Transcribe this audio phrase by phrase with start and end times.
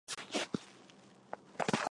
[0.07, 1.79] 白金温泉